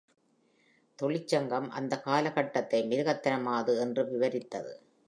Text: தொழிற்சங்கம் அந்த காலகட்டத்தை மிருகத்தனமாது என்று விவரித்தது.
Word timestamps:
தொழிற்சங்கம் 0.99 1.69
அந்த 1.69 2.01
காலகட்டத்தை 2.05 2.81
மிருகத்தனமாது 2.87 3.79
என்று 3.79 4.03
விவரித்தது. 4.05 4.73